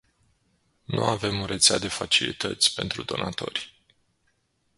[0.85, 3.81] Nu avem o rețea de facilități pentru donatori.